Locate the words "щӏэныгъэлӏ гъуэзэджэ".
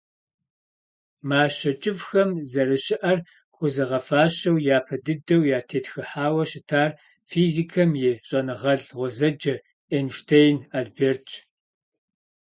8.27-9.55